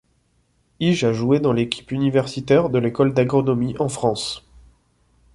[0.79, 4.43] Ige a joué dans l´équipe universitaire de l'École d'Agronomie en France.